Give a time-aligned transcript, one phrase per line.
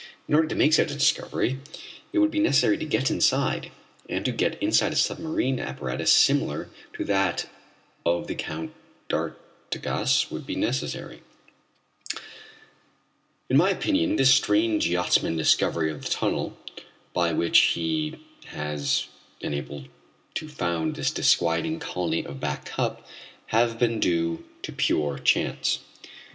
[0.27, 1.59] In order to make such a discovery
[2.11, 3.69] it would be necessary to get inside,
[4.09, 7.47] and to get inside a submarine apparatus similar to that
[8.03, 8.73] of the Count
[9.09, 11.21] d'Artigas would be necessary.
[13.47, 16.57] In my opinion this strange yachtsman's discovery of the tunnel
[17.13, 18.15] by which he
[18.45, 19.05] has
[19.39, 19.83] been able
[20.33, 23.11] to found this disquieting colony of Back Cup must
[23.49, 25.77] have been due to pure chance.